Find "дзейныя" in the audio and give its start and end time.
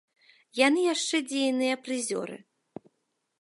1.27-1.75